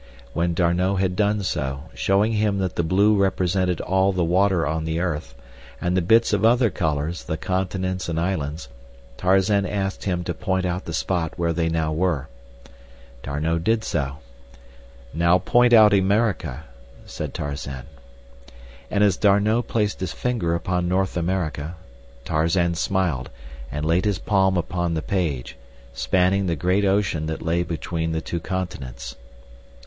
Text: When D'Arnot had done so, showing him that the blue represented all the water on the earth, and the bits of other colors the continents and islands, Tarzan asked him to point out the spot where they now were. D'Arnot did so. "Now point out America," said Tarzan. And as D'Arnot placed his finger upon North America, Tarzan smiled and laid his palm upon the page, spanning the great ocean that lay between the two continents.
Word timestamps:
When 0.33 0.55
D'Arnot 0.55 0.99
had 0.99 1.15
done 1.15 1.43
so, 1.43 1.83
showing 1.93 2.31
him 2.31 2.57
that 2.57 2.75
the 2.75 2.81
blue 2.81 3.15
represented 3.15 3.79
all 3.81 4.11
the 4.11 4.23
water 4.23 4.65
on 4.65 4.83
the 4.83 4.99
earth, 4.99 5.35
and 5.79 5.95
the 5.95 6.01
bits 6.01 6.33
of 6.33 6.43
other 6.43 6.71
colors 6.71 7.25
the 7.25 7.37
continents 7.37 8.09
and 8.09 8.19
islands, 8.19 8.67
Tarzan 9.15 9.63
asked 9.67 10.05
him 10.05 10.23
to 10.23 10.33
point 10.33 10.65
out 10.65 10.85
the 10.85 10.91
spot 10.95 11.33
where 11.37 11.53
they 11.53 11.69
now 11.69 11.93
were. 11.93 12.29
D'Arnot 13.21 13.63
did 13.63 13.83
so. 13.83 14.15
"Now 15.13 15.37
point 15.37 15.71
out 15.71 15.93
America," 15.93 16.63
said 17.05 17.31
Tarzan. 17.35 17.85
And 18.89 19.03
as 19.03 19.17
D'Arnot 19.17 19.67
placed 19.67 19.99
his 19.99 20.13
finger 20.13 20.55
upon 20.55 20.87
North 20.87 21.15
America, 21.15 21.75
Tarzan 22.25 22.73
smiled 22.73 23.29
and 23.71 23.85
laid 23.85 24.05
his 24.05 24.17
palm 24.17 24.57
upon 24.57 24.95
the 24.95 25.03
page, 25.03 25.57
spanning 25.93 26.47
the 26.47 26.55
great 26.55 26.85
ocean 26.85 27.27
that 27.27 27.43
lay 27.43 27.61
between 27.61 28.13
the 28.13 28.21
two 28.21 28.39
continents. 28.39 29.15